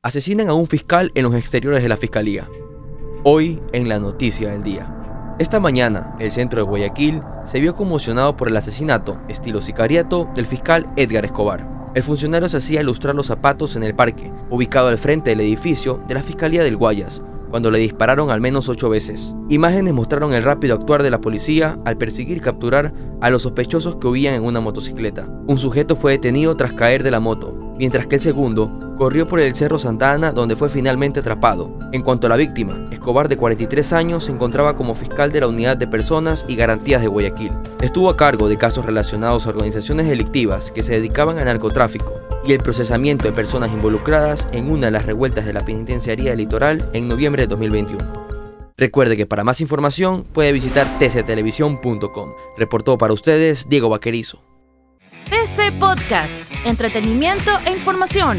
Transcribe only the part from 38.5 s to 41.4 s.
casos relacionados a organizaciones delictivas que se dedicaban